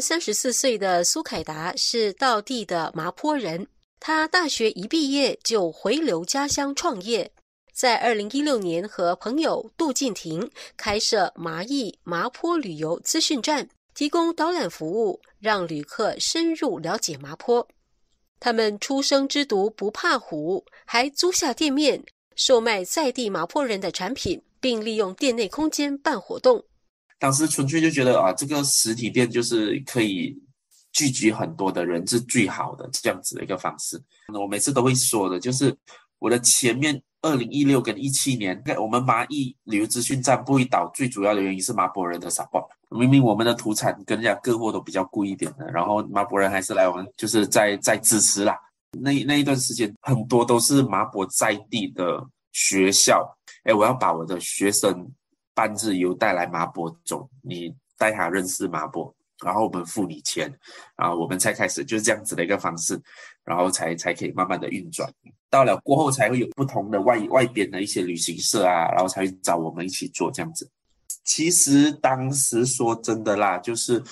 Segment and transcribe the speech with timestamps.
[0.00, 3.66] 三十四岁的苏凯达是道地的麻坡人，
[3.98, 7.30] 他大学一毕业就回流家乡创业，
[7.74, 17.68] 在二零一六年和朋友杜敬亭开设麻艺麻坡旅游资讯站，提供导览服务，让旅客深入了解麻坡。
[18.38, 22.02] 他们出生之犊不怕虎，还租下店面
[22.36, 26.64] 售卖在地麻坡人的产品，并利用店内空间办活动。
[27.20, 30.34] 当时纯粹就觉得啊，这个实体店就是可以
[30.90, 34.02] 聚集很多的人是最好的这样子的一个方式。
[34.32, 35.76] 我每次都会说的，就是
[36.18, 42.66] 我的前面二零一六跟一七年，我们麻艺旅游资讯站不会倒，最主要的原因是麻博人的 support。
[42.88, 48.58] 明明我们的土产跟人家各货都比较贵一点的，然后麻博人还是来我们就是在在支持啦。
[48.98, 55.12] 那那一段时间，很多都是麻博在地的学校，哎，我要把我的学生。
[55.60, 60.50] 半日游带来麻波种，你带他认识麻波，然后我们付你钱，
[60.96, 62.98] 然后我们才开始就是这样子的一个方式，
[63.44, 65.06] 然后才才可以慢慢的运转。
[65.50, 70.66] 到了过后才会有不同的外外边的一些旅行社啊，然后才会找我们一起做这样子。
[71.24, 74.02] 其实当时说真的啦，就是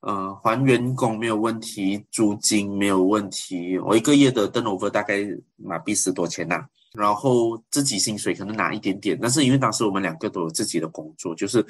[0.00, 6.66] 嗯还员工没有问题，租金没有问题，我一个月的登录费大概马币十多千呐。
[6.96, 11.64] 然后自己薪水可能拿一点点，但是因为当时我们两个都有自己的工作，就是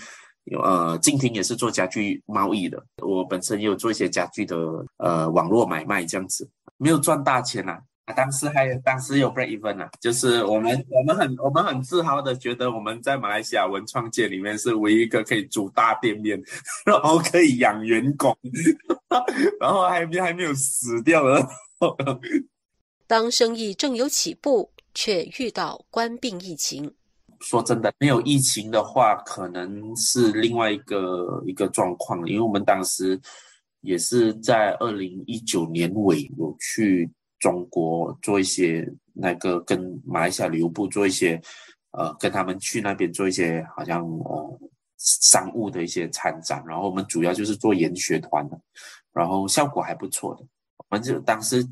[0.62, 4.56] 呃，静婷也是做家具贸易的，我本身也有做一些家具的
[4.98, 6.48] 呃网络买卖这样子，
[6.78, 7.78] 没有赚大钱呐。
[8.04, 16.40] 啊当时还当时有 break even 啊，就是我们我们很我们很自豪的觉得我们在马来西亚文创界里面是唯一一个可以租大店面，
[16.86, 18.32] 然后可以养员工，
[19.58, 21.48] 然后还还没有死掉的。
[23.08, 24.70] 当生意正有起步。
[24.96, 26.92] 却遇到官病疫情。
[27.40, 32.26] 说真的，没有疫情的话，可能是另外一个一个状况。
[32.26, 33.20] 因为我们当时
[33.82, 37.08] 也是在二零一九年尾有去
[37.38, 41.38] 中国做一些那个跟马来西亚旅游部做一些
[41.90, 44.60] 呃，跟他们去那边做一些好像呃
[44.96, 48.58] 商务的一些参展，然后我们主要就是做研学团的，
[49.12, 50.42] 然后效果还不错的。
[50.98, 51.62] 就当时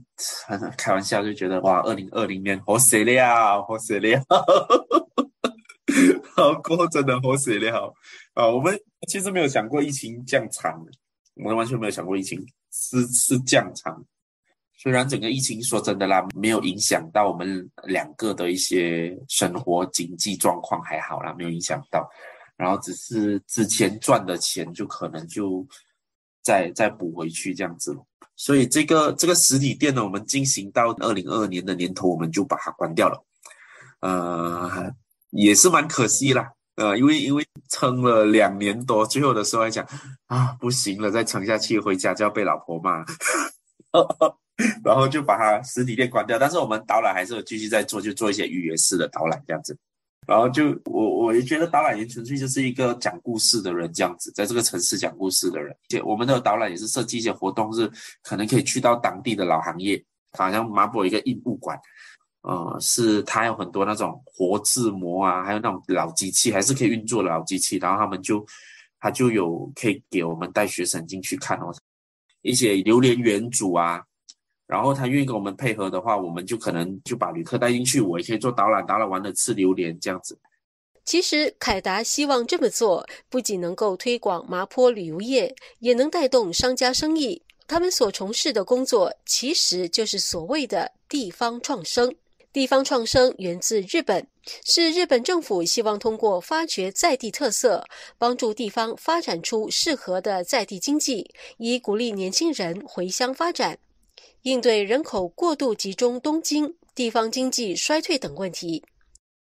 [0.76, 4.22] 开玩笑就觉得哇，二零二零年好死了，好死了，
[6.36, 7.94] 好过真的好死了
[8.34, 8.48] 啊！
[8.48, 10.84] 我们其实没有想过疫情这样长，
[11.36, 14.04] 我们完全没有想过疫情是是这样长。
[14.76, 22.08] 虽然整个疫情说真的啦，没有影响到我们两个的一些生活经济状况还好啦，没有影响到。
[22.56, 25.66] 然后只是之前赚的钱就可能就
[26.42, 27.96] 再再补回去这样子。
[28.36, 33.24] 所以这个这个实体店呢，我们进行到二零二二年的年头，我们就把它关掉了，
[34.00, 34.92] 呃，
[35.30, 39.86] 也是蛮可惜啦，呃，因为因为撑了两年多，最后的时候还讲
[40.26, 43.04] 啊，不行了，再撑下去回家就要被老婆骂，
[44.84, 46.38] 然后就把它实体店关掉。
[46.38, 49.78] 但是我们导览还是继续在做，就做一些预约式的导览这样子。
[50.26, 55.76] 然后就我我也觉得导览员纯粹就是一个讲故事的人，这样子，在这个城市讲故事的人。
[55.88, 57.90] 且我们的导览也是设计一些活动，是
[58.22, 60.02] 可能可以去到当地的老行业，
[60.32, 61.78] 好像马博一个印物馆，
[62.42, 67.76] 呃，是它有很多那种活字模啊，还有那种老机器，还是可以运作的老机器。
[67.78, 68.44] 然后他们就
[69.00, 71.74] 他就有可以给我们带学生进去看哦，
[72.42, 74.02] 一些榴莲园主啊。
[74.66, 80.38] 然后他愿意跟我们配合的话，我们就可能就把旅客带进去，我也可以做导览，导览完了吃榴莲这样子。
[81.04, 87.42] 其实凯达希望这么做，不仅能够推广麻坡旅游业，也能带动商家生意。
[87.66, 92.14] 他们所从事的工作，其实就是所谓的地方创生。
[92.52, 94.26] 地方创生源自日本，
[94.64, 97.84] 是日本政府希望通过发掘在地特色，
[98.16, 101.28] 帮助地方发展出适合的在地经济，
[101.58, 103.78] 以鼓励年轻人回乡发展。
[104.44, 108.84] 应对人口过度集中东京、地方经济衰退等问题，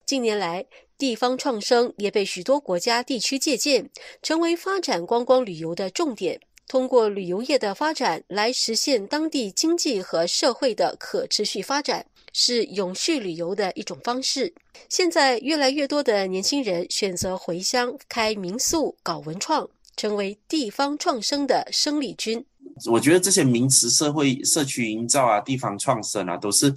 [0.06, 0.64] 近年来
[0.96, 3.90] 地方创生也被许多国家地区借鉴，
[4.22, 6.40] 成为发展观光旅游的重点。
[6.68, 14.54] 通过旅游业的发展来实现当地经济和社会的可持续发展，是永续旅游的一种方式。
[14.88, 22.44] 现在，越来越多的年轻人选择回乡开民宿、搞文创，成为地方创生的生力军。
[22.84, 26.74] 我觉得这些名词，社会社区营造啊、地方创生啊，都是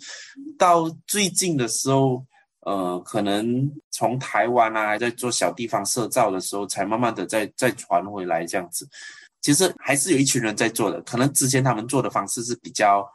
[0.57, 2.25] 到最近的时候，
[2.61, 8.87] 呃，可能从台湾啊在做小地方社造的时候，才慢慢的再再传回来这样子。
[9.41, 13.05] 其实还是有一群人在做的，可能之前他们做的方式是比较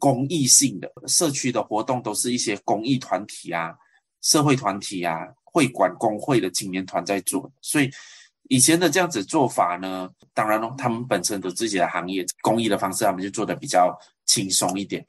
[0.00, 3.72] 公益性的，社区的活动都是一些公益团体啊、
[4.20, 7.88] 社会团体啊、会馆工会的青年团在做，所以。
[8.48, 13.96] 以前的这样子做法呢，当然了，他们本身的自己的行业公益的方式，他们就做的比较
[14.26, 15.04] 轻松一点。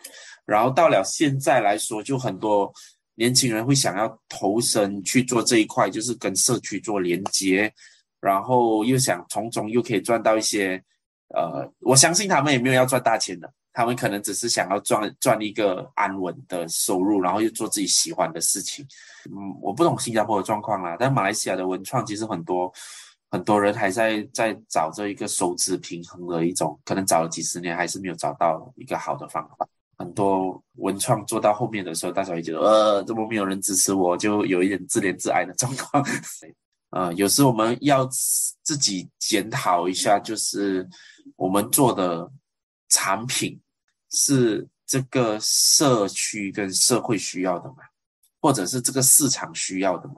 [0.45, 2.71] 然后到了现在来说，就很多
[3.15, 7.73] 年轻人会想要投身去做这一块，就是跟社区做连接，
[8.21, 10.81] 然后又想从中又可以赚到一些，
[11.35, 18.85] 呃，我相信他们也没有要赚大钱的，他们可能只是想要赚赚一个安稳的收入，然后又做自己喜欢的事情。
[19.29, 22.71] 嗯，我不懂新加坡的状况啦，但马来西亚的文创其实很多。
[23.33, 29.67] 很多人还在在找这一个收支平衡的一种，可能找了几十年还是没有找到一个好的方法。
[29.97, 36.05] 很多文创做到后面的时候，大家会觉得，呃，怎么没有人支持我，就有一点自怜自哀的状况。
[36.91, 38.07] 呃，有时我们要
[38.61, 40.87] 自己检讨一下，就是
[41.35, 42.31] 我们做的
[42.89, 43.59] 产品
[44.11, 47.77] 是这个社区跟社会需要的吗？
[48.39, 50.17] 或者是这个市场需要的吗？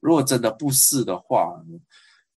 [0.00, 1.58] 如果真的不是的话，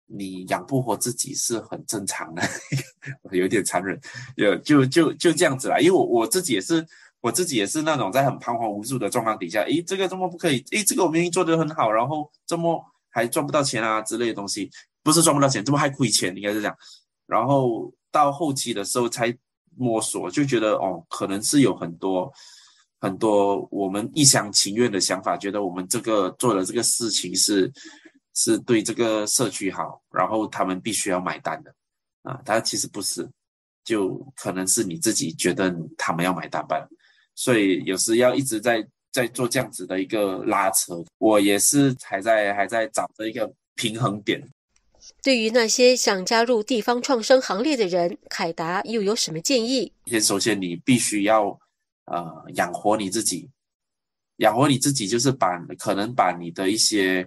[0.08, 2.42] 你养不活自己是很正常的，
[3.32, 4.00] 有点残忍，
[4.38, 5.80] 就就就就这样子啦。
[5.80, 6.86] 因为我自己也是，
[7.22, 10.64] 我自己也是那种在很彷徨无助的状况底下，诶，这个怎么不可以？
[10.72, 14.70] 诶，这个我明明做得很好，然后怎么还赚不到钱啊之类的东西？
[15.02, 16.36] 不是赚不到钱，怎么还亏钱？
[16.36, 16.78] 应该是这样。
[17.26, 19.36] 然后到后期的时候才
[19.76, 22.32] 摸索，就觉得哦，可能是有很多
[23.00, 27.72] 很多我们一厢情愿的想法，觉得我们这个做的这个事情是。
[28.36, 31.74] 是对这个社区好，然后他们必须要买单的
[32.24, 32.42] 啊！
[32.46, 33.26] 他其实不是，
[33.86, 36.86] 就可能是你自己觉得他们要买单吧。
[37.34, 44.46] 所以有时要一直在在做这样子的一个拉扯，我也是还在还在找着一个平衡点。
[45.24, 49.94] 对于那些想加入地方创生行列的人，凯达又有什么建议？
[50.08, 51.58] 先首先你必须要
[52.08, 53.50] 呃养活你自己，
[54.38, 57.26] 养活你自己就是把可能把你的一些。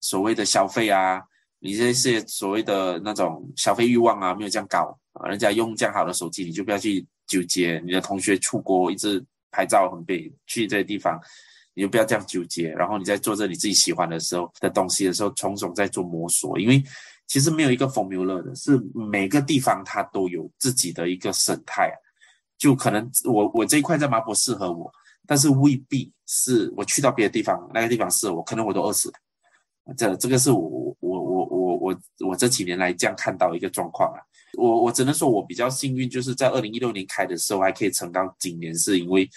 [0.00, 1.22] 所谓的消费啊，
[1.58, 5.28] 你这些所谓的那种消费欲望啊，没有这样高啊。
[5.28, 7.80] 人家用这样好的手机，你就不要去纠结。
[7.84, 11.20] 你的同学出国一直拍照很美，去这些地方，
[11.74, 12.70] 你就不要这样纠结。
[12.70, 16.58] 然后你在做着你自己喜欢的时候的东西的时候，从中在做摸索。
[16.58, 16.82] 因为
[17.26, 21.92] 其实没有一个 formula 的，是每个地方它都有自己的一个生态。
[22.58, 24.92] 就可能我我这一块在麻坡适合我，
[25.26, 29.14] 但是未必是我去到别的地方，那个地方适合我，可能我都饿死了。
[29.96, 34.20] 这这个是我我我我我我这几年来这样看到一个状况啊，
[34.58, 39.28] 我我只能说我比较幸运，就是在二零一六年开的时候还可以撑到今年，是因为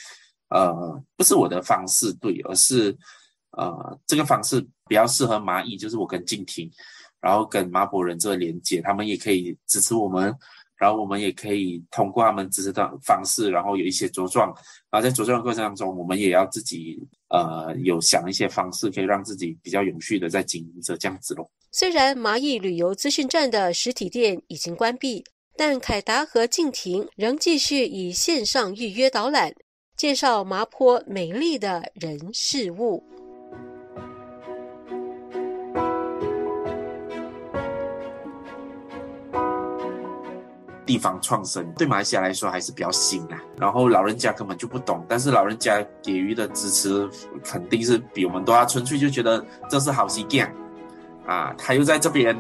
[0.50, 2.96] 呃不是我的方式对，而是
[3.52, 6.70] 呃这个方式比较适合蚂蚁，就是我跟静婷，
[7.22, 10.36] 然后跟马博人这个连接，他们也可以支持我们。
[10.84, 14.54] 然后我们也可以通过他们支持的方式，然后有一些茁壮。
[14.92, 17.00] 然后在茁壮的过程当中，我们也要自己
[17.30, 21.50] 呃有想一些方式，可以让自己比较永续的在经营着这样子咯。
[21.72, 25.24] 虽然蚂蚁旅游资讯站的实体店已经关闭，
[25.56, 29.54] 但凯达和静婷仍继续以线上预约导览，
[29.96, 33.02] 介绍麻坡美丽的人事物。
[40.86, 47.10] 地方创生对马来西亚来说还是比较新啊，然后老人家根本就不懂，但是老人家给予的支持
[47.44, 50.54] 肯定是比我们多啊，纯粹就觉得这是好习惯
[51.26, 52.36] 啊，他又在这边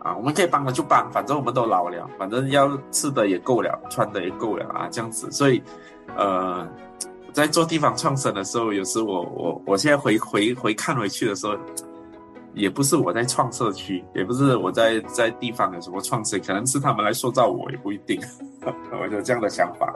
[0.00, 5.62] 啊，我们可以帮的就帮，反正我们都老了，反正要吃的也够了，穿的也够了啊，这样子，所以
[6.16, 6.68] 呃，
[7.32, 11.56] 在做地方创生的时候，有时我我我现在回回回看回去的时候。
[12.54, 18.20] 也不是我在创社区，也不是我在在地方有什么创新，可能是他们来塑造我，也不一定。
[18.92, 19.92] 我有这样的想法。